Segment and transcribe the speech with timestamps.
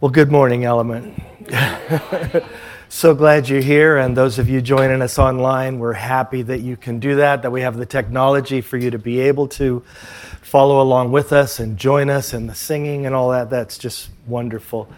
[0.00, 1.22] Well, good morning, Element.
[2.88, 6.78] so glad you're here, and those of you joining us online, we're happy that you
[6.78, 9.82] can do that, that we have the technology for you to be able to
[10.40, 13.50] follow along with us and join us in the singing and all that.
[13.50, 14.88] That's just wonderful.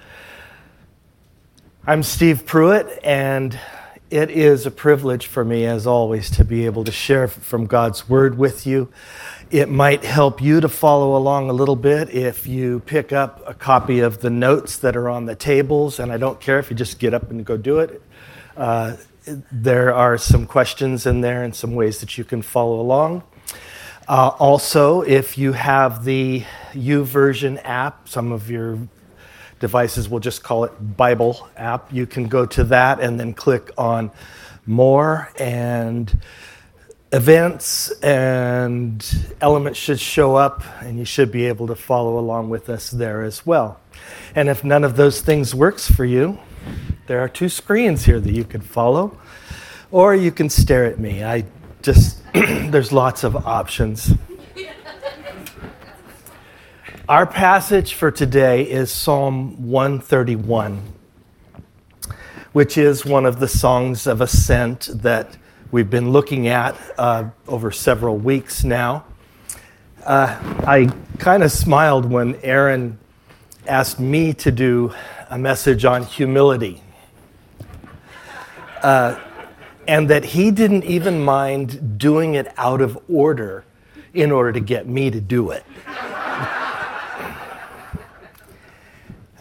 [1.85, 3.59] I'm Steve Pruitt, and
[4.09, 8.09] it is a privilege for me, as always, to be able to share from God's
[8.09, 8.89] Word with you.
[9.53, 13.53] It might help you to follow along a little bit if you pick up a
[13.53, 16.75] copy of the notes that are on the tables, and I don't care if you
[16.75, 18.01] just get up and go do it.
[18.57, 18.97] Uh,
[19.53, 23.25] there are some questions in there and some ways that you can follow along.
[24.09, 28.79] Uh, also, if you have the YouVersion app, some of your
[29.61, 31.93] devices will just call it Bible app.
[31.93, 34.13] You can go to that and then click on
[34.65, 36.23] More and
[37.13, 39.05] events and
[39.43, 43.23] elements should show up, and you should be able to follow along with us there
[43.23, 43.79] as well.
[44.35, 46.39] And if none of those things works for you,
[47.07, 49.19] there are two screens here that you can follow,
[49.91, 51.23] or you can stare at me.
[51.23, 51.45] I
[51.83, 54.13] just, there's lots of options.
[57.09, 60.81] Our passage for today is Psalm 131,
[62.53, 65.37] which is one of the songs of ascent that
[65.73, 69.05] we've been looking at uh, over several weeks now.
[70.05, 72.99] Uh, I kind of smiled when Aaron
[73.67, 74.93] asked me to do
[75.31, 76.83] a message on humility.
[78.83, 79.19] Uh,
[79.89, 83.65] and that he didn't even mind doing it out of order
[84.13, 85.65] in order to get me to do it.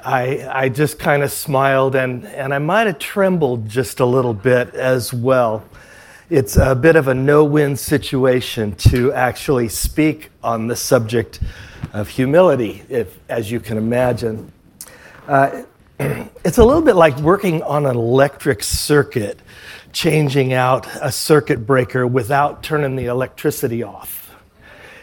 [0.04, 4.34] I, I just kind of smiled and, and I might have trembled just a little
[4.34, 5.64] bit as well
[6.32, 11.42] it's a bit of a no win situation to actually speak on the subject
[11.92, 14.50] of humility, if, as you can imagine.
[15.28, 15.64] Uh,
[16.00, 19.42] it's a little bit like working on an electric circuit,
[19.92, 24.34] changing out a circuit breaker without turning the electricity off.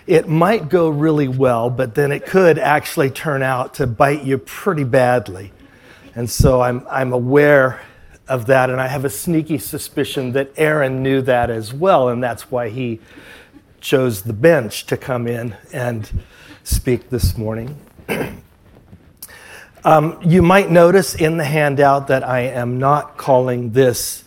[0.06, 4.38] It might go really well, but then it could actually turn out to bite you
[4.38, 5.52] pretty badly.
[6.14, 7.82] And so I'm, I'm aware
[8.28, 12.22] of that, and I have a sneaky suspicion that Aaron knew that as well, and
[12.22, 13.00] that's why he
[13.80, 16.22] chose the bench to come in and
[16.64, 17.76] speak this morning.
[19.84, 24.24] um, you might notice in the handout that I am not calling this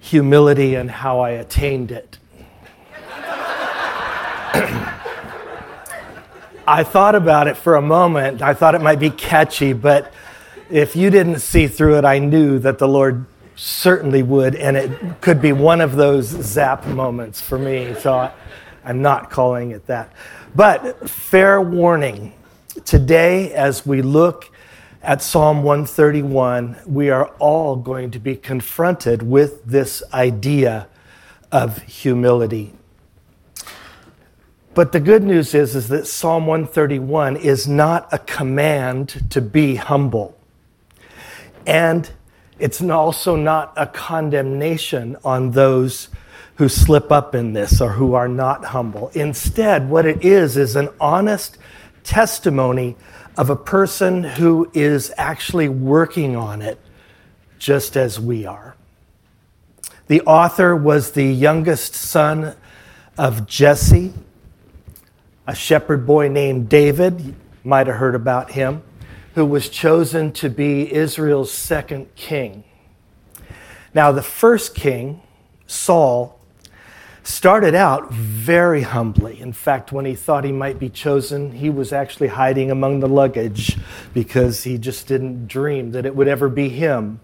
[0.00, 2.18] humility and how I attained it.
[6.66, 8.42] I thought about it for a moment.
[8.42, 10.12] I thought it might be catchy, but
[10.70, 13.26] if you didn't see through it, I knew that the Lord
[13.56, 17.94] certainly would, and it could be one of those zap moments for me.
[17.94, 18.30] So
[18.84, 20.12] I'm not calling it that.
[20.54, 22.34] But fair warning
[22.84, 24.50] today, as we look
[25.02, 30.88] at Psalm 131, we are all going to be confronted with this idea
[31.52, 32.74] of humility.
[34.74, 39.76] But the good news is, is that Psalm 131 is not a command to be
[39.76, 40.36] humble.
[41.66, 42.10] And
[42.58, 46.08] it's also not a condemnation on those
[46.56, 49.10] who slip up in this or who are not humble.
[49.14, 51.58] Instead, what it is is an honest
[52.04, 52.96] testimony
[53.36, 56.78] of a person who is actually working on it
[57.58, 58.76] just as we are.
[60.06, 62.54] The author was the youngest son
[63.18, 64.12] of Jesse,
[65.46, 67.20] a shepherd boy named David.
[67.20, 68.82] You might have heard about him
[69.34, 72.64] who was chosen to be Israel's second king.
[73.92, 75.22] Now, the first king,
[75.66, 76.40] Saul,
[77.24, 79.40] started out very humbly.
[79.40, 83.08] In fact, when he thought he might be chosen, he was actually hiding among the
[83.08, 83.78] luggage
[84.12, 87.20] because he just didn't dream that it would ever be him.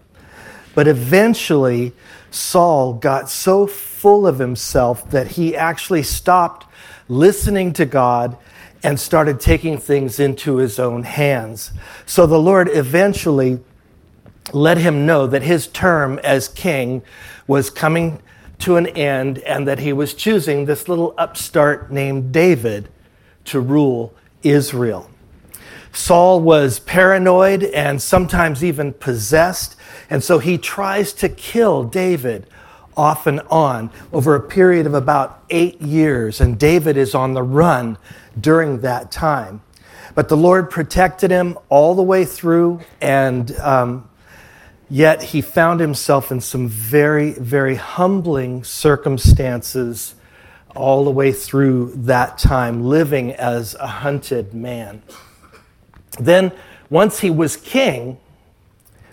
[0.73, 1.93] But eventually,
[2.31, 6.65] Saul got so full of himself that he actually stopped
[7.07, 8.37] listening to God
[8.83, 11.71] and started taking things into his own hands.
[12.05, 13.59] So the Lord eventually
[14.53, 17.03] let him know that his term as king
[17.47, 18.21] was coming
[18.59, 22.89] to an end and that he was choosing this little upstart named David
[23.45, 24.13] to rule
[24.43, 25.09] Israel.
[25.93, 29.75] Saul was paranoid and sometimes even possessed,
[30.09, 32.47] and so he tries to kill David
[33.01, 37.41] off and on over a period of about eight years, and David is on the
[37.41, 37.97] run
[38.39, 39.63] during that time.
[40.13, 44.07] But the Lord protected him all the way through, and um,
[44.87, 50.13] yet he found himself in some very, very humbling circumstances
[50.75, 55.01] all the way through that time, living as a hunted man.
[56.19, 56.51] Then,
[56.91, 58.19] once he was king,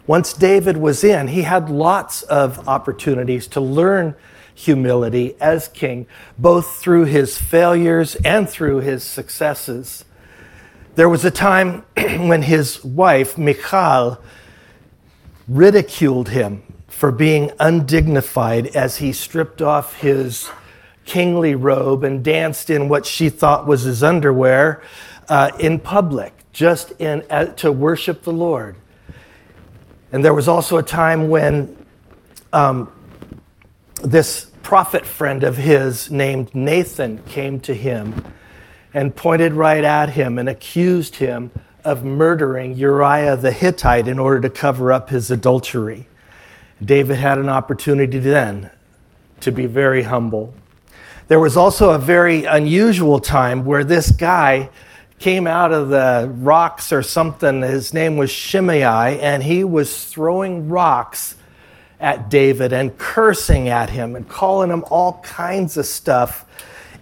[0.08, 4.14] Once David was in, he had lots of opportunities to learn
[4.54, 6.06] humility as king,
[6.38, 10.06] both through his failures and through his successes.
[10.94, 14.18] There was a time when his wife, Michal,
[15.46, 20.50] ridiculed him for being undignified as he stripped off his
[21.04, 24.82] kingly robe and danced in what she thought was his underwear
[25.28, 28.74] uh, in public, just in, uh, to worship the Lord.
[30.12, 31.76] And there was also a time when
[32.52, 32.90] um,
[34.02, 38.24] this prophet friend of his named Nathan came to him
[38.94, 41.50] and pointed right at him and accused him
[41.84, 46.06] of murdering Uriah the Hittite in order to cover up his adultery.
[46.82, 48.70] David had an opportunity then
[49.40, 50.54] to be very humble.
[51.28, 54.70] There was also a very unusual time where this guy
[55.18, 57.62] came out of the rocks or something.
[57.62, 61.34] His name was Shimei, and he was throwing rocks
[62.00, 66.44] at David and cursing at him and calling him all kinds of stuff.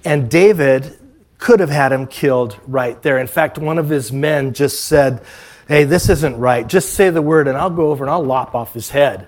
[0.04, 0.98] And David
[1.38, 3.18] could have had him killed right there.
[3.18, 5.22] In fact, one of his men just said,
[5.69, 6.66] Hey, this isn't right.
[6.66, 9.26] Just say the word and I'll go over and I'll lop off his head.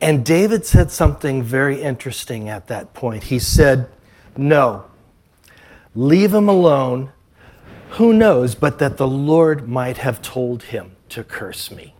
[0.00, 3.24] And David said something very interesting at that point.
[3.24, 3.88] He said,
[4.36, 4.84] No,
[5.94, 7.12] leave him alone.
[7.96, 11.94] Who knows but that the Lord might have told him to curse me?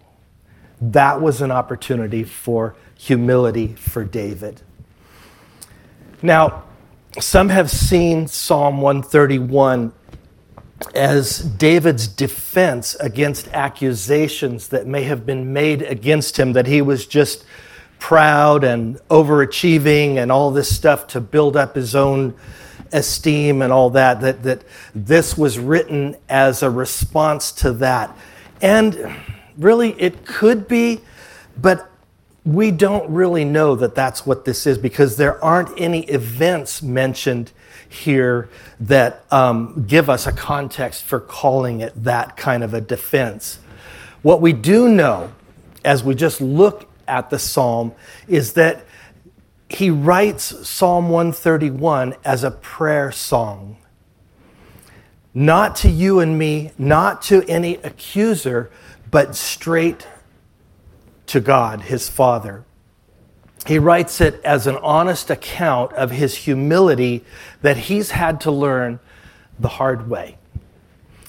[0.80, 4.62] That was an opportunity for humility for David.
[6.22, 6.64] Now,
[7.20, 9.92] some have seen Psalm 131
[10.94, 17.06] as David's defense against accusations that may have been made against him, that he was
[17.06, 17.44] just
[17.98, 22.34] proud and overachieving and all this stuff to build up his own
[22.92, 24.62] esteem and all that, that, that
[24.94, 28.16] this was written as a response to that.
[28.60, 29.14] And
[29.56, 31.00] really, it could be,
[31.60, 31.90] but
[32.44, 37.52] we don't really know that that's what this is because there aren't any events mentioned
[37.88, 38.48] here
[38.80, 43.58] that um, give us a context for calling it that kind of a defense.
[44.22, 45.32] What we do know,
[45.84, 47.92] as we just look at the psalm,
[48.26, 48.86] is that
[49.74, 53.76] he writes Psalm 131 as a prayer song.
[55.34, 58.70] Not to you and me, not to any accuser,
[59.10, 60.06] but straight
[61.26, 62.64] to God, his Father.
[63.66, 67.24] He writes it as an honest account of his humility
[67.62, 69.00] that he's had to learn
[69.58, 70.36] the hard way.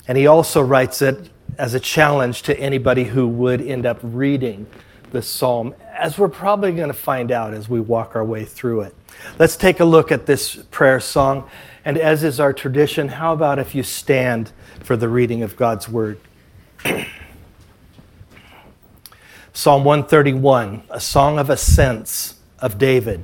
[0.08, 4.68] And he also writes it as a challenge to anybody who would end up reading
[5.14, 8.82] the psalm, as we're probably going to find out as we walk our way through
[8.82, 8.94] it.
[9.40, 11.48] Let's take a look at this prayer song.
[11.86, 14.52] And as is our tradition, how about if you stand
[14.82, 16.20] for the reading of God's word?
[19.54, 23.24] Psalm 131, a song of ascents of David.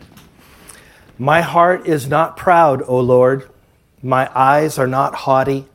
[1.18, 3.50] My heart is not proud, O Lord.
[4.04, 5.66] My eyes are not haughty.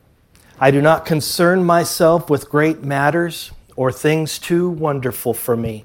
[0.59, 5.83] I do not concern myself with great matters or things too wonderful for me.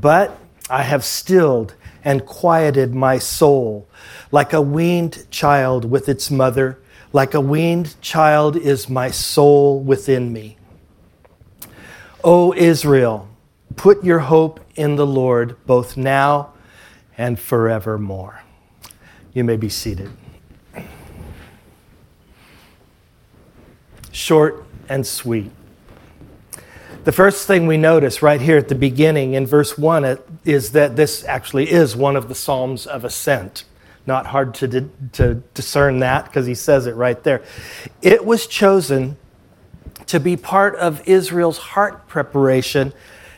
[0.00, 0.38] But
[0.70, 1.74] I have stilled
[2.04, 3.88] and quieted my soul
[4.30, 6.78] like a weaned child with its mother.
[7.12, 10.58] Like a weaned child is my soul within me.
[12.22, 13.28] O Israel,
[13.78, 16.52] Put your hope in the Lord both now
[17.16, 18.42] and forevermore.
[19.32, 20.10] You may be seated.
[24.10, 25.52] Short and sweet.
[27.08, 30.94] The first thing we notice right here at the beginning in verse 1 is that
[30.94, 33.64] this actually is one of the Psalms of Ascent.
[34.04, 37.42] Not hard to, to discern that because he says it right there.
[38.02, 39.16] It was chosen
[40.04, 42.92] to be part of Israel's heart preparation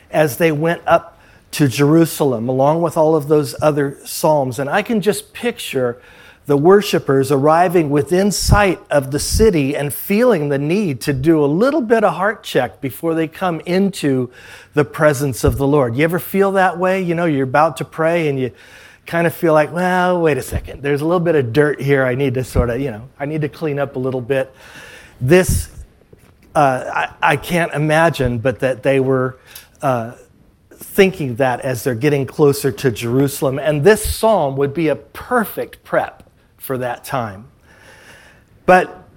[0.09, 1.17] as they went up
[1.51, 4.59] to Jerusalem, along with all of those other psalms.
[4.59, 6.01] And I can just picture
[6.47, 11.45] the worshipers arriving within sight of the city and feeling the need to do a
[11.45, 14.29] little bit of heart check before they come into
[14.73, 15.95] the presence of the Lord.
[15.95, 17.01] You ever feel that way?
[17.01, 18.51] You know, you're about to pray and you
[19.05, 20.81] kind of feel like, well, wait a second.
[20.81, 22.05] There's a little bit of dirt here.
[22.05, 24.53] I need to sort of, you know, I need to clean up a little bit.
[25.19, 25.69] This,
[26.55, 26.85] uh,
[27.21, 29.37] I, I can't imagine, but that they were
[29.81, 30.15] uh,
[30.71, 33.59] thinking that as they're getting closer to Jerusalem.
[33.59, 36.30] And this psalm would be a perfect prep
[36.61, 37.47] for that time.
[38.65, 39.07] But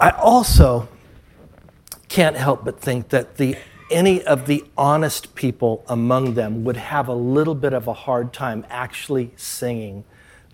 [0.00, 0.88] I also
[2.08, 3.56] can't help but think that the
[3.90, 8.32] any of the honest people among them would have a little bit of a hard
[8.32, 10.02] time actually singing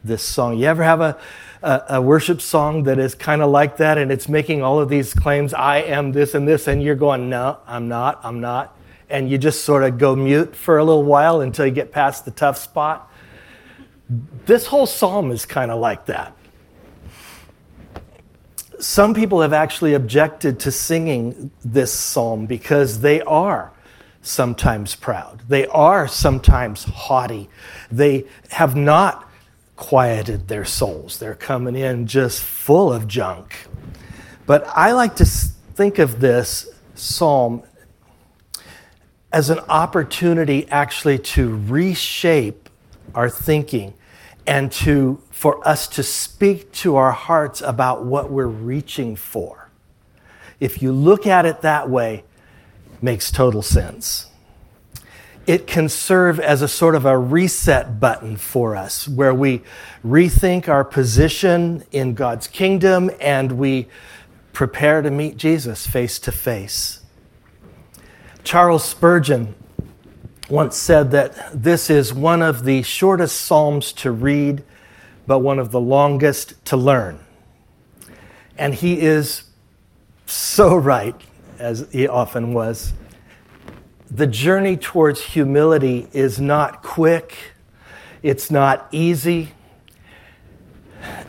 [0.05, 0.59] this song.
[0.59, 1.19] You ever have a,
[1.63, 4.91] a, a worship song that is kind of like that and it's making all of
[4.91, 8.77] these claims, I am this and this, and you're going, no, I'm not, I'm not
[9.13, 12.25] and you just sort of go mute for a little while until you get past
[12.25, 13.12] the tough spot.
[14.47, 16.37] This whole psalm is kind of like that.
[18.79, 23.73] Some people have actually objected to singing this psalm because they are
[24.23, 25.43] sometimes proud.
[25.49, 27.49] They are sometimes haughty.
[27.91, 29.29] They have not
[29.77, 31.19] quieted their souls.
[31.19, 33.67] They're coming in just full of junk.
[34.47, 37.63] But I like to think of this psalm
[39.33, 42.69] as an opportunity actually to reshape
[43.15, 43.95] our thinking
[44.47, 49.69] and to for us to speak to our hearts about what we're reaching for.
[50.61, 52.25] If you look at it that way,
[53.01, 54.27] makes total sense
[55.47, 59.63] it can serve as a sort of a reset button for us where we
[60.05, 63.89] rethink our position in God's kingdom and we
[64.53, 67.01] prepare to meet Jesus face to face.
[68.45, 69.55] Charles Spurgeon
[70.49, 74.63] once said that this is one of the shortest Psalms to read,
[75.27, 77.19] but one of the longest to learn.
[78.59, 79.45] And he is
[80.27, 81.15] so right,
[81.59, 82.93] as he often was
[84.13, 87.35] the journey towards humility is not quick,
[88.23, 89.53] it's not easy,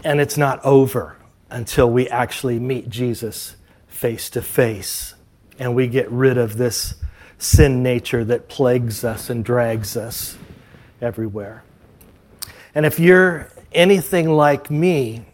[0.03, 1.15] and it's not over
[1.49, 3.55] until we actually meet Jesus
[3.87, 5.13] face to face
[5.57, 6.95] and we get rid of this
[7.43, 10.37] sin nature that plagues us and drags us
[11.01, 11.63] everywhere.
[12.75, 15.25] And if you're anything like me,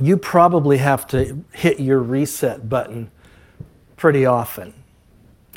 [0.00, 3.10] you probably have to hit your reset button
[3.96, 4.72] pretty often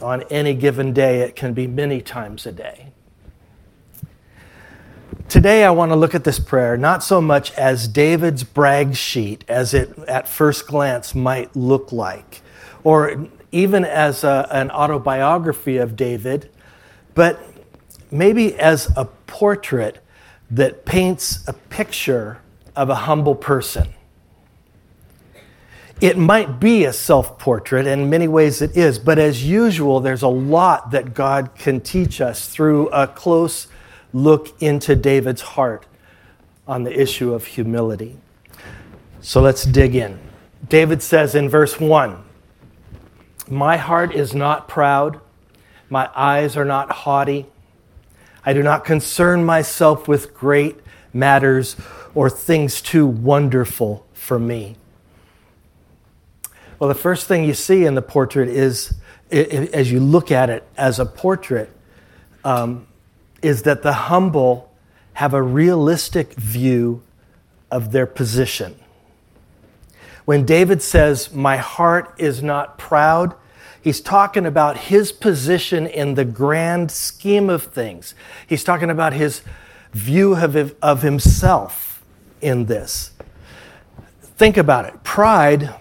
[0.01, 2.91] on any given day, it can be many times a day.
[5.29, 9.43] Today, I want to look at this prayer not so much as David's brag sheet
[9.47, 12.41] as it at first glance might look like,
[12.83, 16.49] or even as a, an autobiography of David,
[17.15, 17.41] but
[18.11, 19.99] maybe as a portrait
[20.51, 22.39] that paints a picture
[22.75, 23.93] of a humble person
[26.03, 30.21] it might be a self portrait, in many ways it is, but as usual, there's
[30.21, 33.67] a lot that God can teach us through a close
[34.11, 35.85] look into David's heart
[36.67, 38.17] on the issue of humility.
[39.21, 40.19] So let's dig in.
[40.67, 42.21] David says in verse 1
[43.49, 45.19] My heart is not proud,
[45.89, 47.45] my eyes are not haughty.
[48.45, 50.77] I do not concern myself with great
[51.13, 51.75] matters
[52.15, 54.75] or things too wonderful for me.
[56.79, 58.95] Well, the first thing you see in the portrait is,
[59.31, 61.69] as you look at it as a portrait,
[62.43, 62.87] um,
[63.41, 64.69] is that the humble
[65.13, 67.01] have a realistic view
[67.71, 68.75] of their position.
[70.25, 73.35] When David says, My heart is not proud,
[73.81, 78.15] he's talking about his position in the grand scheme of things.
[78.47, 79.41] He's talking about his
[79.91, 82.03] view of, of himself
[82.41, 83.11] in this.
[84.21, 85.03] Think about it.
[85.03, 85.73] Pride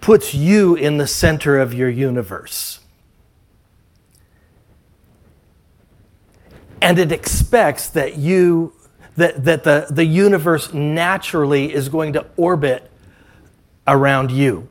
[0.00, 2.80] puts you in the center of your universe.
[6.80, 8.72] And it expects that you
[9.16, 12.90] that, that the, the universe naturally is going to orbit
[13.86, 14.68] around you.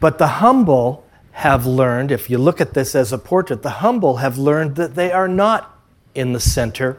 [0.00, 4.16] But the humble have learned, if you look at this as a portrait, the humble
[4.16, 5.78] have learned that they are not
[6.14, 6.98] in the center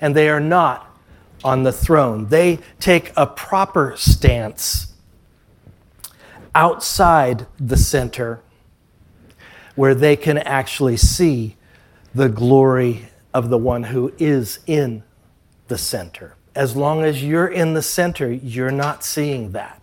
[0.00, 0.86] and they are not
[1.44, 2.26] on the throne.
[2.26, 4.92] They take a proper stance
[6.54, 8.40] outside the center
[9.74, 11.56] where they can actually see
[12.14, 15.02] the glory of the one who is in
[15.68, 16.34] the center.
[16.54, 19.82] As long as you're in the center, you're not seeing that.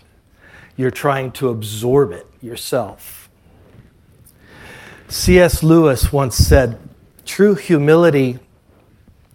[0.76, 3.30] You're trying to absorb it yourself.
[5.08, 5.64] C.S.
[5.64, 6.78] Lewis once said,
[7.26, 8.40] True humility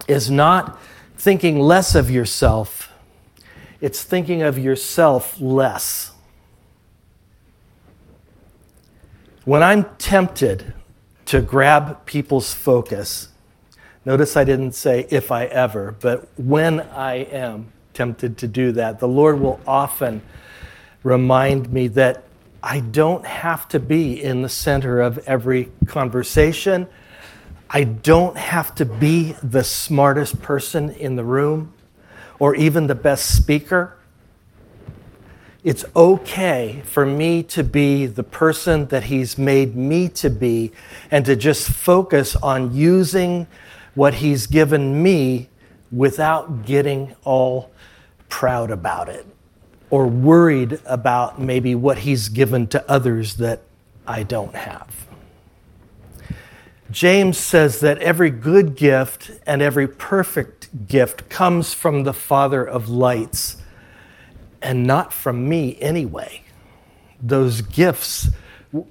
[0.06, 0.78] is not
[1.16, 2.92] thinking less of yourself,
[3.80, 6.12] it's thinking of yourself less.
[9.44, 10.72] When I'm tempted
[11.26, 13.28] to grab people's focus,
[14.04, 19.00] notice I didn't say if I ever, but when I am tempted to do that,
[19.00, 20.22] the Lord will often
[21.02, 22.24] remind me that
[22.62, 26.86] I don't have to be in the center of every conversation.
[27.68, 31.72] I don't have to be the smartest person in the room
[32.38, 33.96] or even the best speaker
[35.64, 40.72] it's okay for me to be the person that He's made me to be
[41.08, 43.46] and to just focus on using
[43.94, 45.48] what He's given me
[45.90, 47.70] without getting all
[48.28, 49.26] proud about it
[49.90, 53.62] or worried about maybe what He's given to others that
[54.06, 55.06] I don't have.
[56.90, 62.88] James says that every good gift and every perfect gift comes from the Father of
[62.88, 63.56] lights
[64.60, 66.42] and not from me anyway.
[67.20, 68.28] Those gifts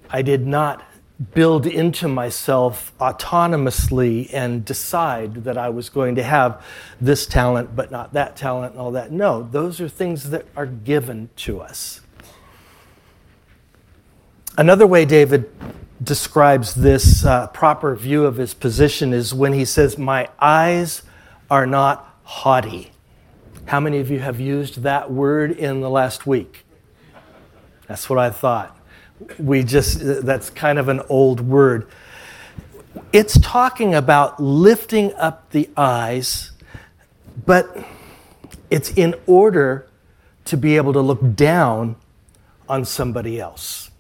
[0.10, 0.84] I did not
[1.34, 6.66] build into myself autonomously and decide that I was going to have
[7.00, 9.12] this talent but not that talent and all that.
[9.12, 12.02] No, those are things that are given to us.
[14.58, 15.50] Another way David
[16.04, 21.04] describes this uh, proper view of his position is when he says, My eyes
[21.50, 22.92] are not haughty.
[23.66, 26.66] How many of you have used that word in the last week?
[27.88, 28.78] That's what I thought.
[29.40, 31.88] We just, that's kind of an old word.
[33.14, 36.52] It's talking about lifting up the eyes,
[37.46, 37.86] but
[38.70, 39.88] it's in order
[40.46, 41.96] to be able to look down
[42.68, 43.92] on somebody else.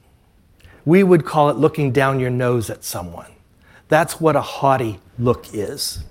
[0.85, 3.31] We would call it looking down your nose at someone.
[3.87, 6.03] That's what a haughty look is.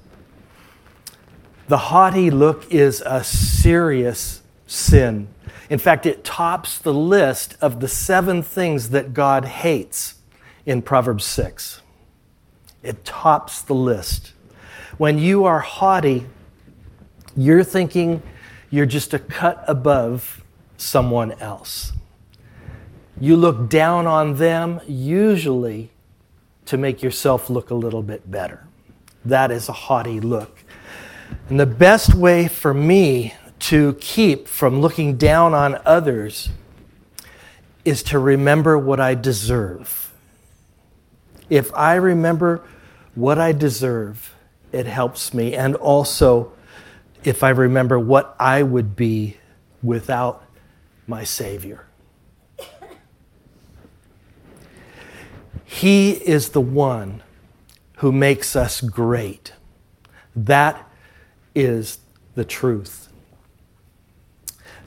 [1.68, 5.28] The haughty look is a serious sin.
[5.70, 10.16] In fact, it tops the list of the seven things that God hates
[10.66, 11.80] in Proverbs 6.
[12.82, 14.32] It tops the list.
[14.98, 16.26] When you are haughty,
[17.36, 18.20] you're thinking
[18.68, 20.42] you're just a cut above
[20.76, 21.92] someone else.
[23.20, 25.90] You look down on them, usually
[26.66, 28.66] to make yourself look a little bit better.
[29.24, 30.64] That is a haughty look.
[31.48, 36.50] And the best way for me to keep from looking down on others
[37.84, 40.12] is to remember what I deserve.
[41.48, 42.62] If I remember
[43.14, 44.34] what I deserve,
[44.72, 45.54] it helps me.
[45.54, 46.52] And also,
[47.24, 49.36] if I remember what I would be
[49.82, 50.44] without
[51.06, 51.86] my Savior.
[55.64, 57.22] He is the one
[57.96, 59.52] who makes us great.
[60.34, 60.88] That
[61.54, 61.98] is
[62.34, 63.09] the truth.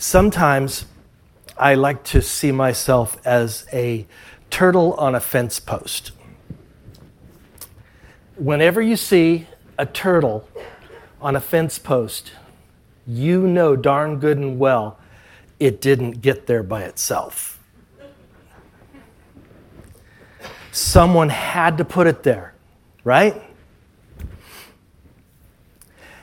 [0.03, 0.83] Sometimes
[1.57, 4.05] I like to see myself as a
[4.49, 6.11] turtle on a fence post.
[8.35, 10.45] Whenever you see a turtle
[11.21, 12.33] on a fence post,
[13.07, 14.99] you know darn good and well
[15.57, 17.63] it didn't get there by itself.
[20.73, 22.53] Someone had to put it there,
[23.05, 23.41] right?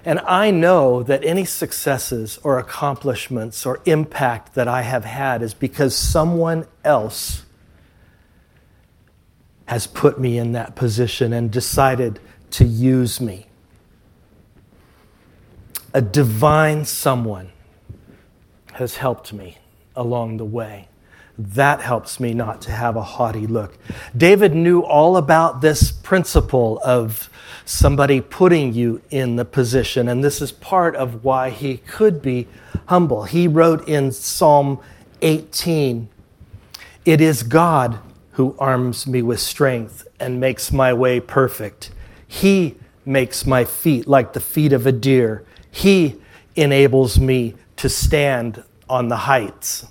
[0.04, 5.52] And I know that any successes or accomplishments or impact that I have had is
[5.52, 7.44] because someone else
[9.66, 12.18] has put me in that position and decided
[12.50, 13.46] to use me.
[15.92, 17.50] A divine someone
[18.72, 19.58] has helped me
[19.94, 20.89] along the way.
[21.40, 23.78] That helps me not to have a haughty look.
[24.14, 27.30] David knew all about this principle of
[27.64, 32.46] somebody putting you in the position, and this is part of why he could be
[32.86, 33.24] humble.
[33.24, 34.80] He wrote in Psalm
[35.22, 36.10] 18
[37.06, 38.00] It is God
[38.32, 41.90] who arms me with strength and makes my way perfect.
[42.28, 42.76] He
[43.06, 45.42] makes my feet like the feet of a deer.
[45.70, 46.20] He
[46.54, 49.86] enables me to stand on the heights.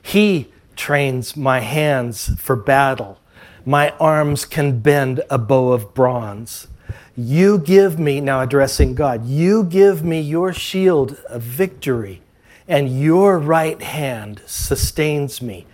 [0.00, 3.18] He trains my hands for battle.
[3.64, 6.68] My arms can bend a bow of bronze.
[7.16, 12.22] You give me, now addressing God, you give me your shield of victory,
[12.68, 15.66] and your right hand sustains me.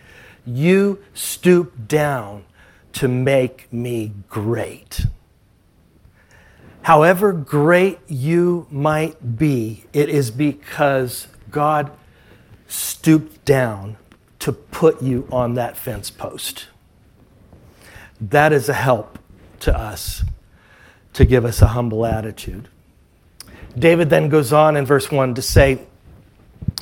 [0.46, 2.44] You stoop down
[2.94, 5.06] to make me great.
[6.82, 11.92] However great you might be, it is because God
[12.66, 13.96] stooped down
[14.42, 16.66] to put you on that fence post.
[18.20, 19.20] That is a help
[19.61, 20.24] to us
[21.12, 22.66] to give us a humble attitude.
[23.78, 25.83] David then goes on in verse 1 to say,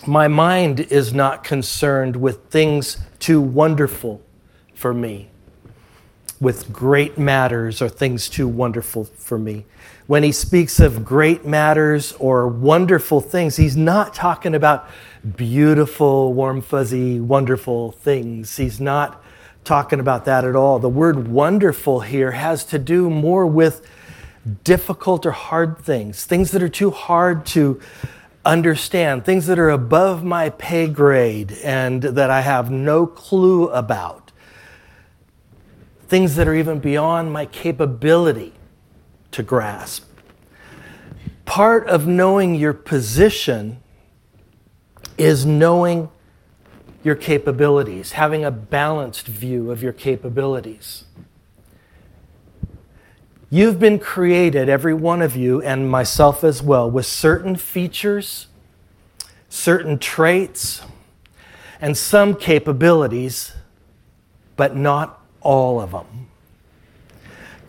[0.07, 4.23] My mind is not concerned with things too wonderful
[4.73, 5.29] for me,
[6.40, 9.66] with great matters or things too wonderful for me.
[10.07, 14.88] When he speaks of great matters or wonderful things, he's not talking about
[15.37, 18.56] beautiful, warm, fuzzy, wonderful things.
[18.56, 19.22] He's not
[19.64, 20.78] talking about that at all.
[20.78, 23.87] The word wonderful here has to do more with
[24.64, 27.80] difficult or hard things, things that are too hard to
[28.44, 34.33] understand, things that are above my pay grade and that I have no clue about,
[36.09, 38.54] things that are even beyond my capability
[39.33, 40.06] to grasp.
[41.44, 43.83] Part of knowing your position
[45.18, 46.11] is knowing
[47.03, 51.05] your capabilities, having a balanced view of your capabilities.
[53.49, 58.46] You've been created, every one of you, and myself as well, with certain features,
[59.49, 60.83] certain traits,
[61.81, 63.53] and some capabilities,
[64.57, 66.29] but not all of them.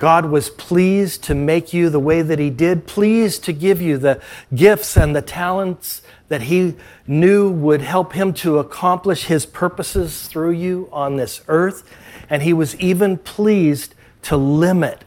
[0.02, 4.00] God was pleased to make you the way that He did, pleased to give you
[4.00, 4.20] the
[4.52, 6.74] gifts and the talents that He
[7.06, 11.88] knew would help Him to accomplish His purposes through you on this earth.
[12.32, 15.04] And He was even pleased to limit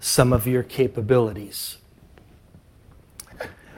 [0.00, 1.76] some of your capabilities.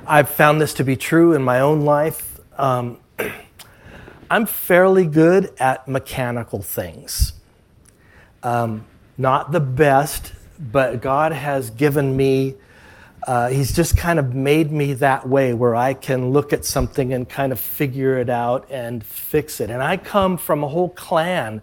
[0.06, 2.40] I've found this to be true in my own life.
[2.56, 3.00] Um,
[4.30, 7.34] I'm fairly good at mechanical things.
[8.42, 8.86] Um,
[9.18, 12.54] not the best, but God has given me,
[13.26, 17.12] uh, He's just kind of made me that way where I can look at something
[17.12, 19.70] and kind of figure it out and fix it.
[19.70, 21.62] And I come from a whole clan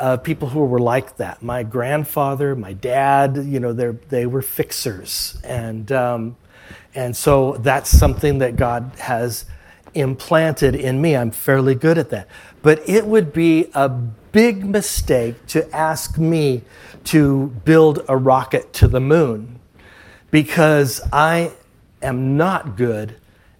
[0.00, 1.42] of people who were like that.
[1.42, 5.38] My grandfather, my dad, you know, they were fixers.
[5.44, 6.36] And, um,
[6.94, 9.44] and so that's something that God has
[9.94, 11.16] implanted in me.
[11.16, 12.28] I'm fairly good at that.
[12.62, 16.62] But it would be a big mistake to ask me
[17.10, 19.58] to build a rocket to the moon
[20.30, 21.50] because I
[22.00, 23.16] am not good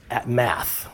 [0.09, 0.89] at math.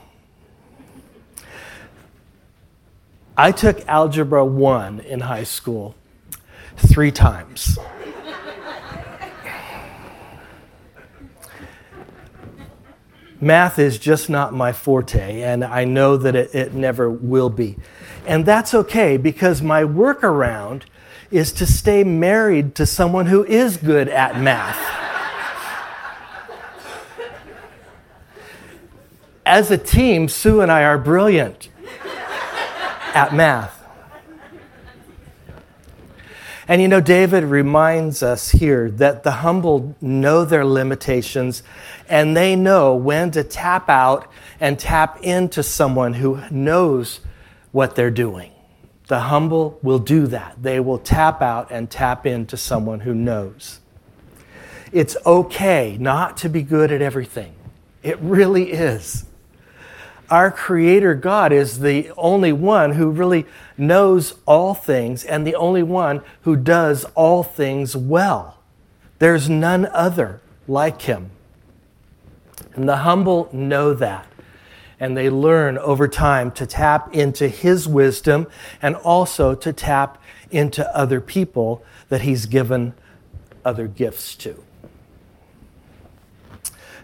[3.36, 5.96] I took Algebra 1 in high school
[6.78, 7.78] three times.
[13.38, 17.76] Math is just not my forte, and I know that it, it never will be.
[18.26, 20.84] And that's okay because my workaround
[21.36, 24.78] is to stay married to someone who is good at math.
[29.44, 31.68] As a team, Sue and I are brilliant
[33.14, 33.76] at math.
[36.68, 41.62] And you know, David reminds us here that the humble know their limitations
[42.08, 44.26] and they know when to tap out
[44.58, 47.20] and tap into someone who knows
[47.70, 48.55] what they're doing.
[49.06, 50.56] The humble will do that.
[50.60, 53.80] They will tap out and tap into someone who knows.
[54.92, 57.54] It's okay not to be good at everything.
[58.02, 59.24] It really is.
[60.28, 63.46] Our Creator God is the only one who really
[63.78, 68.58] knows all things and the only one who does all things well.
[69.20, 71.30] There's none other like Him.
[72.74, 74.26] And the humble know that
[74.98, 78.46] and they learn over time to tap into his wisdom
[78.80, 82.94] and also to tap into other people that he's given
[83.64, 84.62] other gifts to.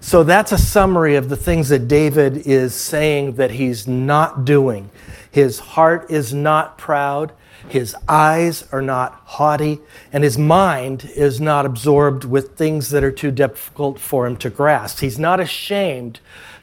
[0.00, 4.90] So that's a summary of the things that David is saying that he's not doing.
[5.30, 7.32] His heart is not proud,
[7.68, 9.78] his eyes are not haughty,
[10.12, 14.50] and his mind is not absorbed with things that are too difficult for him to
[14.50, 14.98] grasp.
[14.98, 16.18] He's not ashamed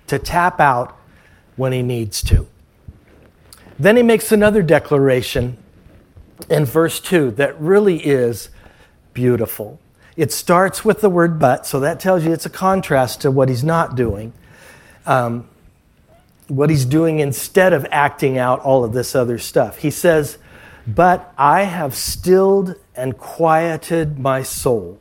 [0.08, 0.99] to tap out
[1.60, 2.48] when he needs to.
[3.78, 5.58] Then he makes another declaration
[6.50, 8.50] in verse 2 that really is
[9.14, 9.80] beautiful.
[10.16, 13.50] It starts with the word but, so that tells you it's a contrast to what
[13.50, 14.32] he's not doing.
[15.06, 15.50] Um,
[16.48, 19.78] what he's doing instead of acting out all of this other stuff.
[19.80, 20.38] He says,
[20.88, 25.00] But I have stilled and quieted my soul.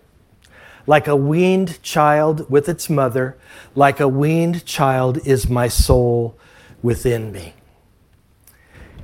[0.86, 3.36] Like a weaned child with its mother,
[3.74, 6.36] like a weaned child is my soul
[6.82, 7.54] within me.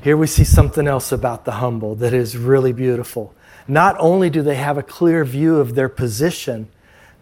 [0.02, 3.34] Here we see something else about the humble that is really beautiful.
[3.66, 6.68] Not only do they have a clear view of their position,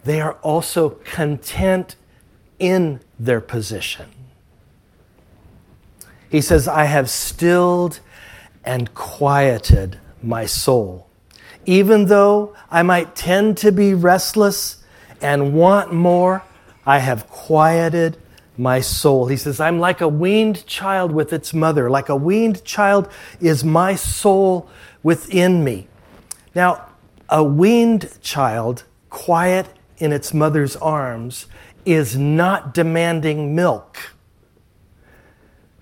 [0.03, 1.95] they are also content
[2.59, 4.07] in their position.
[6.29, 7.99] He says, I have stilled
[8.65, 11.07] and quieted my soul.
[11.65, 14.83] Even though I might tend to be restless
[15.21, 16.43] and want more,
[16.85, 18.17] I have quieted
[18.57, 19.27] my soul.
[19.27, 21.89] He says, I'm like a weaned child with its mother.
[21.89, 24.69] Like a weaned child is my soul
[25.01, 25.87] within me.
[26.55, 26.87] Now,
[27.29, 31.47] a weaned child, quiet in its mother's arms,
[31.85, 34.13] is not demanding milk,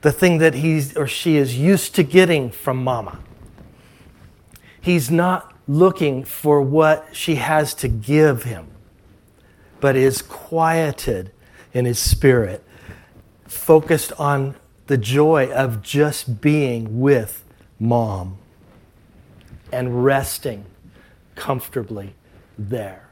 [0.01, 3.19] the thing that he or she is used to getting from mama.
[4.79, 8.67] He's not looking for what she has to give him,
[9.79, 11.31] but is quieted
[11.73, 12.63] in his spirit,
[13.45, 14.55] focused on
[14.87, 17.43] the joy of just being with
[17.79, 18.37] mom
[19.71, 20.65] and resting
[21.35, 22.13] comfortably
[22.57, 23.07] there.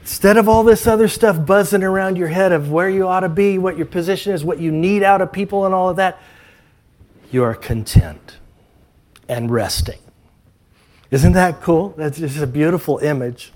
[0.00, 3.28] Instead of all this other stuff buzzing around your head of where you ought to
[3.28, 6.20] be, what your position is, what you need out of people, and all of that,
[7.30, 8.36] you are content
[9.28, 9.98] and resting.
[11.10, 11.94] Isn't that cool?
[11.96, 13.52] That's just a beautiful image.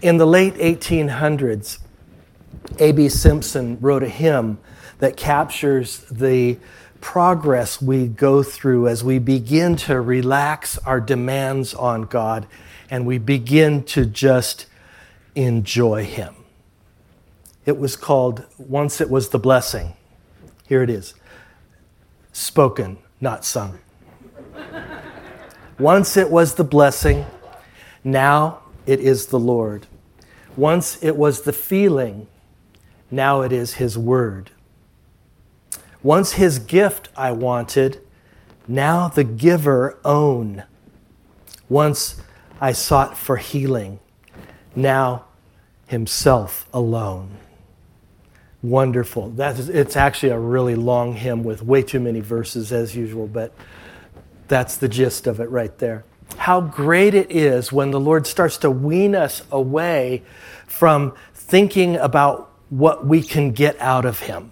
[0.00, 1.78] In the late 1800s,
[2.80, 3.08] A.B.
[3.08, 4.58] Simpson wrote a hymn
[4.98, 6.58] that captures the
[7.00, 12.46] progress we go through as we begin to relax our demands on God
[12.90, 14.66] and we begin to just
[15.34, 16.34] enjoy Him.
[17.66, 19.94] It was called Once It Was the Blessing.
[20.66, 21.14] Here it is
[22.32, 23.78] spoken, not sung.
[25.78, 27.26] Once it was the blessing,
[28.04, 29.86] now it is the Lord.
[30.56, 32.26] Once it was the feeling,
[33.12, 34.50] now it is His word.
[36.02, 38.00] Once His gift I wanted,
[38.66, 40.64] now the giver own.
[41.68, 42.20] Once
[42.60, 44.00] I sought for healing,
[44.74, 45.26] now
[45.86, 47.36] Himself alone.
[48.62, 49.30] Wonderful.
[49.30, 53.26] That is, it's actually a really long hymn with way too many verses as usual,
[53.26, 53.52] but
[54.46, 56.04] that's the gist of it right there.
[56.36, 60.22] How great it is when the Lord starts to wean us away
[60.66, 64.50] from thinking about what we can get out of Him.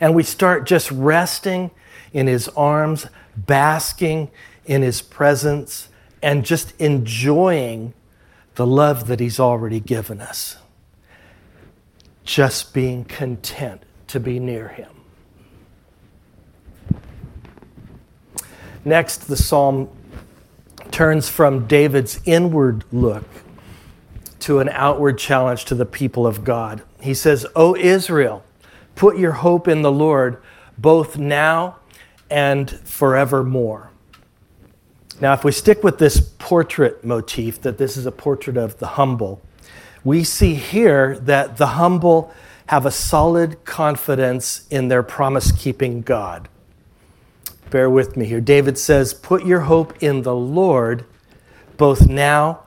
[0.00, 1.72] And we start just resting
[2.12, 4.30] in His arms, basking
[4.66, 5.88] in His presence,
[6.22, 7.92] and just enjoying
[8.54, 10.58] the love that He's already given us.
[12.22, 14.90] Just being content to be near Him.
[18.84, 19.88] Next, the psalm
[20.92, 23.26] turns from David's inward look
[24.50, 26.82] to an outward challenge to the people of God.
[27.00, 28.42] He says, O Israel,
[28.96, 30.42] put your hope in the Lord
[30.76, 31.76] both now
[32.28, 33.92] and forevermore.
[35.20, 38.88] Now, if we stick with this portrait motif, that this is a portrait of the
[38.88, 39.40] humble,
[40.02, 42.34] we see here that the humble
[42.66, 46.48] have a solid confidence in their promise keeping God.
[47.70, 48.40] Bear with me here.
[48.40, 51.04] David says, Put your hope in the Lord
[51.76, 52.64] both now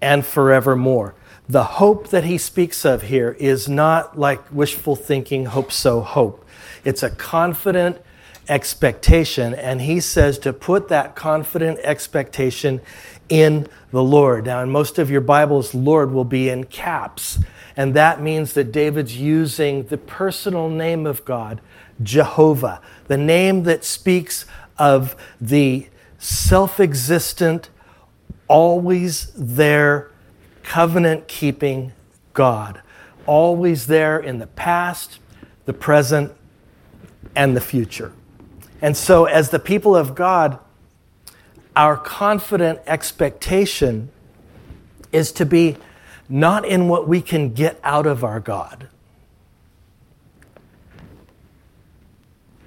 [0.00, 1.14] and forevermore.
[1.50, 6.44] The hope that he speaks of here is not like wishful thinking, hope so, hope.
[6.84, 8.02] It's a confident
[8.50, 12.82] expectation, and he says to put that confident expectation
[13.30, 14.44] in the Lord.
[14.44, 17.38] Now, in most of your Bibles, Lord will be in caps,
[17.76, 21.62] and that means that David's using the personal name of God
[22.02, 24.44] Jehovah, the name that speaks
[24.76, 27.70] of the self existent,
[28.48, 30.10] always there,
[30.68, 31.92] covenant keeping
[32.34, 32.82] God.
[33.26, 35.18] Always there in the past,
[35.64, 36.32] the present,
[37.34, 38.12] and the future.
[38.80, 40.58] And so, as the people of God,
[41.74, 44.10] our confident expectation
[45.12, 45.76] is to be
[46.28, 48.88] not in what we can get out of our God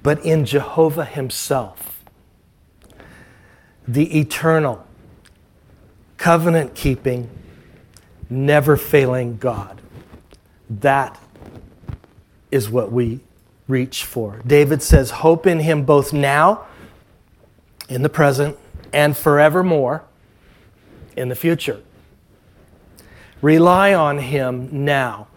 [0.03, 2.03] but in Jehovah Himself,
[3.87, 4.85] the eternal,
[6.17, 7.29] covenant keeping,
[8.31, 9.81] never failing God.
[10.69, 11.19] That
[12.49, 13.19] is what we
[13.67, 14.41] reach for.
[14.45, 16.65] David says, Hope in Him both now,
[17.89, 18.57] in the present,
[18.93, 20.03] and forevermore,
[21.15, 21.81] in the future.
[23.41, 25.27] Rely on Him now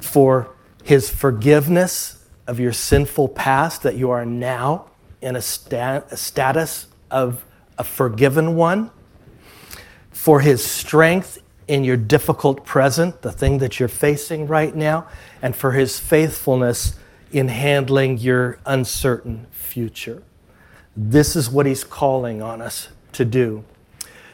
[0.00, 0.50] for
[0.82, 4.86] His forgiveness of your sinful past that you are now
[5.20, 7.44] in a, a status of
[7.78, 8.90] a forgiven one,
[10.10, 15.06] for his strength in your difficult present, the thing that you're facing right now,
[15.40, 16.96] and for his faithfulness
[17.32, 20.22] in handling your uncertain future.
[20.96, 23.64] This is what he's calling on us to do.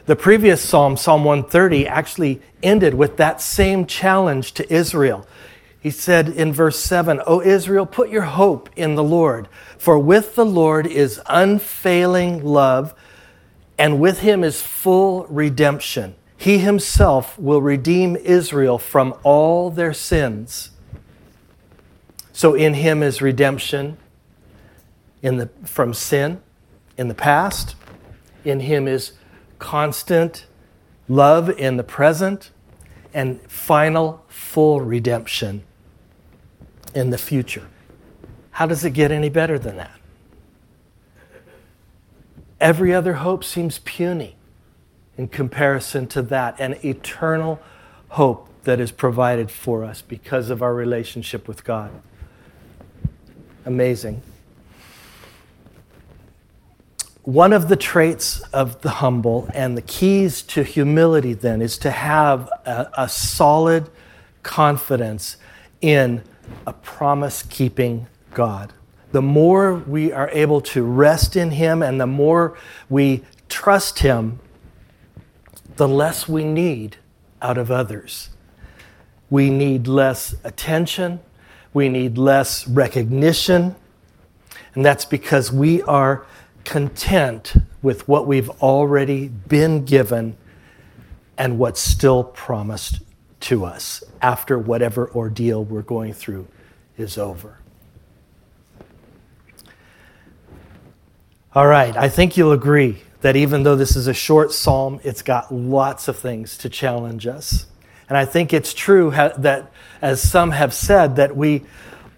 [0.05, 5.25] The previous psalm, Psalm 130, actually ended with that same challenge to Israel.
[5.79, 10.35] He said in verse 7, O Israel, put your hope in the Lord, for with
[10.35, 12.93] the Lord is unfailing love,
[13.77, 16.15] and with him is full redemption.
[16.41, 20.71] He himself will redeem Israel from all their sins.
[22.33, 23.97] So in him is redemption
[25.21, 26.41] in the, from sin
[26.97, 27.75] in the past.
[28.43, 29.11] In him is
[29.59, 30.47] constant
[31.07, 32.49] love in the present
[33.13, 35.61] and final full redemption
[36.95, 37.67] in the future.
[38.49, 39.99] How does it get any better than that?
[42.59, 44.37] Every other hope seems puny
[45.21, 47.59] in comparison to that, an eternal
[48.09, 51.91] hope that is provided for us because of our relationship with God.
[53.63, 54.23] Amazing.
[57.21, 61.91] One of the traits of the humble and the keys to humility, then, is to
[61.91, 63.91] have a, a solid
[64.41, 65.37] confidence
[65.81, 66.23] in
[66.65, 68.73] a promise keeping God.
[69.11, 72.57] the more we are able to rest in Him and the more
[72.89, 74.39] we trust Him,
[75.81, 76.97] the less we need
[77.41, 78.29] out of others.
[79.31, 81.21] We need less attention,
[81.73, 83.75] we need less recognition,
[84.75, 86.23] and that's because we are
[86.65, 90.37] content with what we've already been given
[91.35, 92.99] and what's still promised
[93.39, 96.47] to us after whatever ordeal we're going through
[96.95, 97.57] is over.
[101.55, 105.21] All right, I think you'll agree that even though this is a short psalm, it's
[105.21, 107.67] got lots of things to challenge us.
[108.09, 111.63] And I think it's true that, as some have said, that we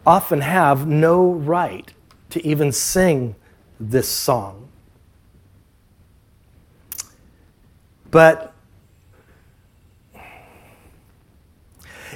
[0.06, 1.92] often have no right
[2.32, 3.36] to even sing
[3.80, 4.70] this song.
[8.10, 8.54] But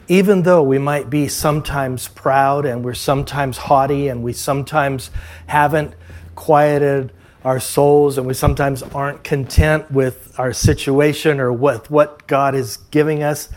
[0.07, 5.11] even though we might be sometimes proud and we're sometimes haughty and we sometimes
[5.47, 5.93] haven't
[6.35, 7.11] quieted
[7.47, 12.75] our souls and we sometimes aren't content with our situation or with what God is
[12.91, 13.47] giving us,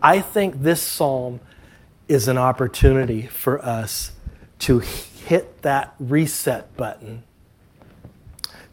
[0.00, 1.40] I think this psalm
[2.08, 4.12] is an opportunity for us
[4.60, 7.22] to hit that reset button,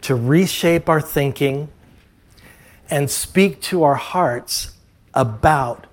[0.03, 1.67] to reshape our thinking,
[2.89, 4.77] and speak to our hearts
[5.13, 5.85] about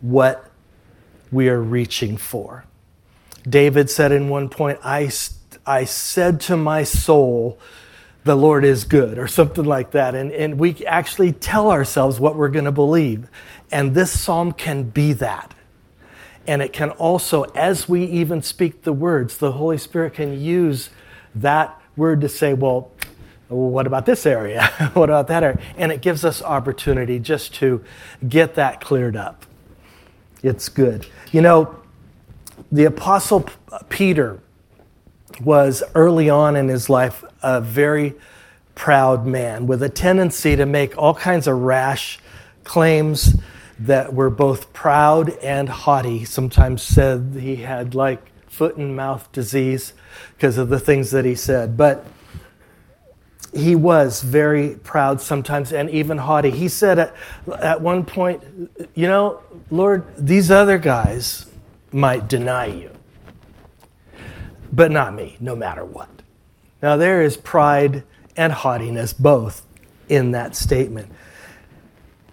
[0.00, 0.50] what
[1.30, 2.64] we are reaching for.
[3.48, 5.08] David said in one point, I,
[5.64, 7.60] I said to my soul,
[8.24, 10.14] the Lord is good, or something like that.
[10.14, 13.28] And, and we actually tell ourselves what we're going to believe.
[13.70, 15.54] And this psalm can be that.
[16.46, 20.90] And it can also, as we even speak the words, the Holy Spirit can use
[21.34, 22.90] that word to say, well,
[23.48, 24.66] what about this area?
[24.94, 25.60] what about that area?
[25.76, 27.84] And it gives us opportunity just to
[28.26, 29.44] get that cleared up.
[30.42, 31.06] It's good.
[31.30, 31.76] You know,
[32.70, 33.48] the Apostle
[33.88, 34.40] Peter
[35.42, 38.14] was early on in his life a very
[38.74, 42.18] proud man with a tendency to make all kinds of rash
[42.64, 43.36] claims
[43.78, 46.24] that were both proud and haughty.
[46.24, 49.92] Sometimes said he had like foot and mouth disease
[50.36, 51.76] because of the things that he said.
[51.76, 52.06] But
[53.52, 56.50] he was very proud sometimes and even haughty.
[56.50, 57.14] He said at,
[57.58, 58.42] at one point,
[58.94, 61.46] You know, Lord, these other guys
[61.92, 62.90] might deny you,
[64.72, 66.13] but not me, no matter what.
[66.84, 68.02] Now, there is pride
[68.36, 69.64] and haughtiness both
[70.06, 71.10] in that statement.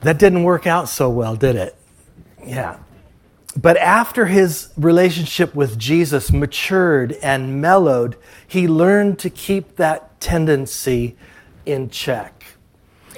[0.02, 1.74] That didn't work out so well, did it?
[2.46, 2.80] Yeah.
[3.56, 11.16] But after his relationship with Jesus matured and mellowed, he learned to keep that tendency
[11.66, 12.44] in check.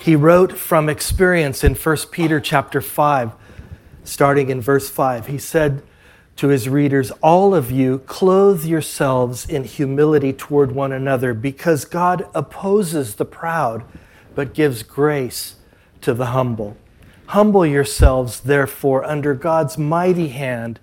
[0.02, 3.32] He wrote from experience in 1 Peter chapter 5,
[4.04, 5.26] starting in verse 5.
[5.26, 5.82] He said
[6.36, 12.28] to his readers, All of you clothe yourselves in humility toward one another, because God
[12.34, 13.84] opposes the proud,
[14.36, 15.56] but gives grace
[16.02, 16.78] to the humble.
[17.28, 20.80] Humble yourselves, therefore, under God's mighty hand,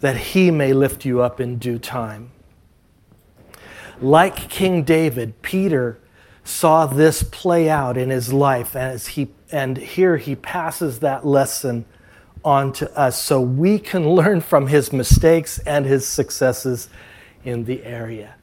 [0.00, 2.30] that he may lift you up in due time.
[4.00, 5.98] Like King David, Peter
[6.44, 11.84] saw this play out in his life as he and here he passes that lesson
[12.44, 16.88] on to us so we can learn from his mistakes and his successes
[17.44, 18.34] in the area.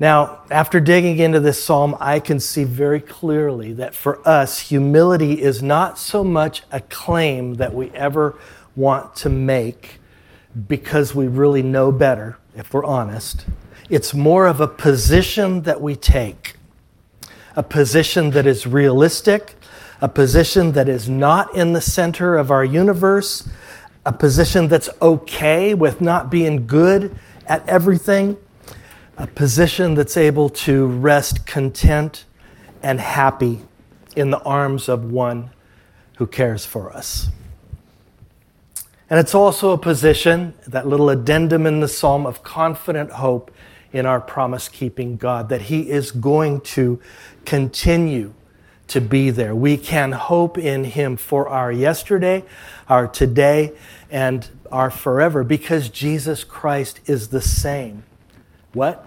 [0.00, 5.40] Now, after digging into this psalm, I can see very clearly that for us, humility
[5.40, 8.36] is not so much a claim that we ever
[8.74, 10.00] want to make
[10.68, 13.46] because we really know better, if we're honest.
[13.88, 16.56] It's more of a position that we take,
[17.54, 19.54] a position that is realistic,
[20.04, 23.48] a position that is not in the center of our universe,
[24.04, 28.36] a position that's okay with not being good at everything
[29.16, 32.26] a position that's able to rest content
[32.82, 33.62] and happy
[34.14, 35.48] in the arms of one
[36.18, 37.30] who cares for us.
[39.08, 43.50] And it's also a position, that little addendum in the psalm, of confident hope
[43.90, 47.00] in our promise keeping God, that He is going to
[47.46, 48.34] continue
[48.88, 49.54] to be there.
[49.54, 52.44] We can hope in Him for our yesterday,
[52.88, 53.72] our today,
[54.10, 58.04] and our forever because Jesus Christ is the same
[58.74, 59.06] what?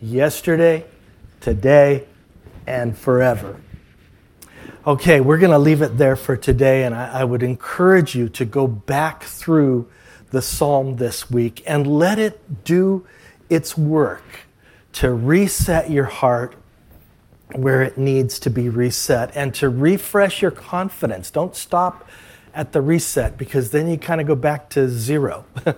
[0.00, 0.86] Yesterday,
[1.40, 2.06] today,
[2.66, 3.60] and forever.
[4.86, 8.28] Okay, we're going to leave it there for today, and I, I, would encourage you
[8.30, 9.90] to go back through
[10.30, 13.04] the psalm this week and let it do
[13.50, 14.22] its work
[14.92, 16.54] to reset your heart
[17.58, 21.30] where it needs to be reset and to refresh your confidence.
[21.30, 22.08] Don't stop
[22.54, 25.44] at the reset because then you kind of go back to zero.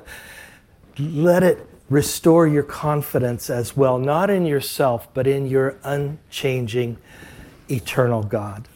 [0.99, 6.97] let it restore your confidence as well, not in yourself, but in your unchanging,
[7.71, 8.67] eternal God.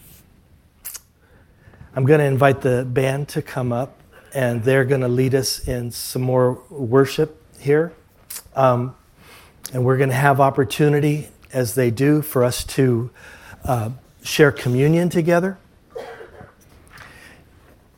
[1.95, 3.99] I'm going to invite the band to come up,
[4.35, 7.95] and they're going to lead us in some more worship here.
[8.55, 8.95] Um,
[9.73, 13.11] and we're going to have opportunity, as they do, for us to
[13.65, 13.89] uh,
[14.23, 15.57] share communion together.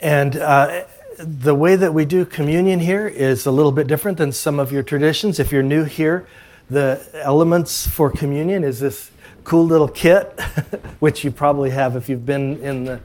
[0.00, 0.84] And uh,
[1.18, 4.70] the way that we do communion here is a little bit different than some of
[4.70, 5.40] your traditions.
[5.40, 6.28] If you're new here,
[6.70, 9.10] the elements for communion is this
[9.42, 10.40] cool little kit,
[11.00, 13.00] which you probably have if you've been in the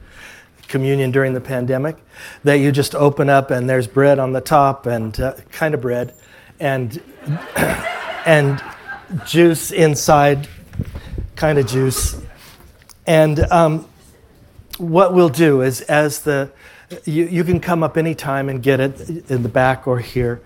[0.68, 1.96] communion during the pandemic,
[2.44, 5.80] that you just open up and there's bread on the top and uh, kind of
[5.80, 6.14] bread
[6.60, 7.02] and
[8.24, 8.62] and
[9.26, 10.48] juice inside,
[11.36, 12.20] kind of juice.
[13.06, 13.88] And um,
[14.78, 16.50] what we'll do is as the
[17.04, 20.40] you, you can come up anytime and get it in the back or here.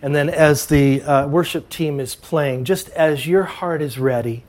[0.00, 4.44] And then as the uh, worship team is playing, just as your heart is ready,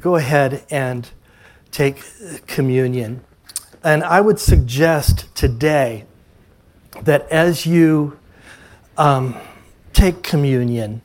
[0.00, 1.08] go ahead and
[1.70, 2.02] take
[2.46, 3.22] communion.
[3.84, 6.06] And I would suggest today
[7.02, 8.18] that as you
[8.96, 9.36] um,
[9.92, 11.02] take communion,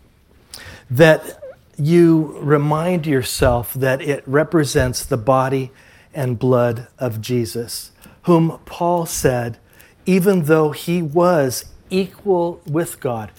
[0.90, 1.43] that
[1.78, 5.72] you remind yourself that it represents the body
[6.14, 7.92] and blood of Jesus,
[8.24, 9.58] whom Paul said
[10.06, 13.32] even though he was equal with God,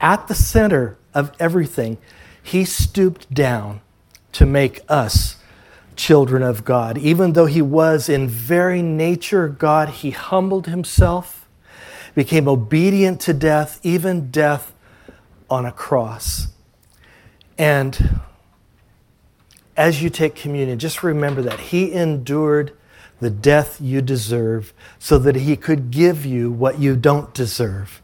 [0.00, 1.98] at the center of everything,
[2.42, 3.80] he stooped down
[4.32, 5.36] to make us
[5.96, 6.96] children of God.
[6.98, 11.48] Even though he was in very nature God, he humbled himself,
[12.14, 14.74] became obedient to death, even death
[15.48, 16.48] on a cross.
[17.60, 18.20] And
[19.76, 22.72] as you take communion, just remember that he endured
[23.20, 28.00] the death you deserve, so that He could give you what you don't deserve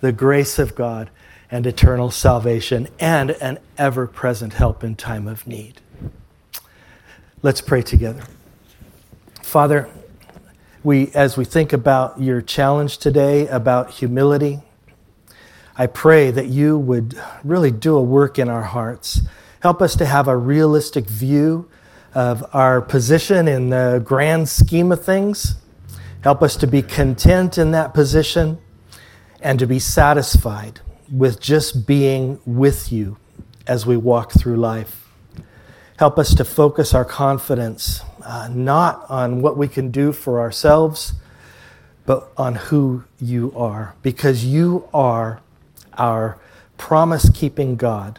[0.00, 1.10] the grace of God
[1.50, 5.80] and eternal salvation and an ever present help in time of need.
[7.42, 8.22] Let's pray together.
[9.42, 9.88] Father,
[10.82, 14.60] we, as we think about your challenge today about humility,
[15.76, 19.22] I pray that you would really do a work in our hearts.
[19.60, 21.68] Help us to have a realistic view
[22.14, 25.56] of our position in the grand scheme of things.
[26.22, 28.58] Help us to be content in that position
[29.40, 33.16] and to be satisfied with just being with you
[33.66, 35.08] as we walk through life.
[35.98, 41.14] Help us to focus our confidence uh, not on what we can do for ourselves,
[42.04, 45.40] but on who you are, because you are
[45.94, 46.38] our
[46.76, 48.18] promise keeping God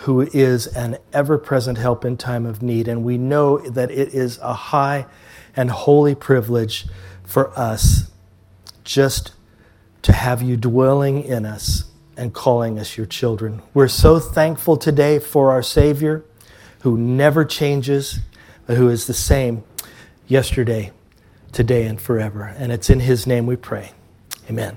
[0.00, 2.88] who is an ever present help in time of need.
[2.88, 5.06] And we know that it is a high
[5.56, 6.86] and holy privilege
[7.22, 8.10] for us
[8.82, 9.32] just
[10.02, 11.84] to have you dwelling in us
[12.16, 13.62] and calling us your children.
[13.72, 16.24] We're so thankful today for our Savior
[16.80, 18.20] who never changes,
[18.66, 19.64] but who is the same
[20.26, 20.92] yesterday,
[21.50, 22.44] today, and forever.
[22.44, 23.92] And it's in His name we pray.
[24.50, 24.76] Amen.